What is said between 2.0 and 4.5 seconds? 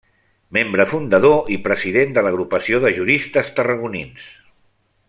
de l'Agrupació de Juristes Tarragonins.